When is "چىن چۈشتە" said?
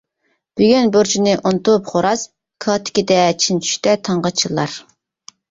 3.45-3.95